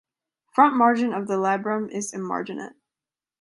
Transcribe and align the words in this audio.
Front 0.55 0.75
margin 0.75 1.13
of 1.13 1.27
the 1.27 1.35
labrum 1.37 1.87
is 1.91 2.11
emarginate. 2.11 2.73